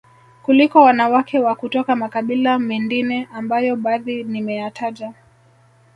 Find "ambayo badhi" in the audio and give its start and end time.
3.33-4.23